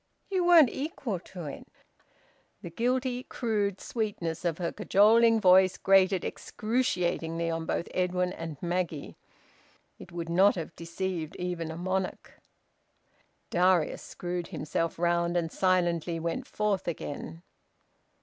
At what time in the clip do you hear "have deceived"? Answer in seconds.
10.55-11.35